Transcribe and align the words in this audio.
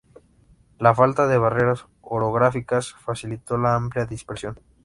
La 0.79 0.95
falta 0.95 1.27
de 1.27 1.37
barreras 1.37 1.85
orográficas 2.01 2.91
facilitó 2.93 3.59
la 3.59 3.75
amplia 3.75 4.07
dispersión. 4.07 4.57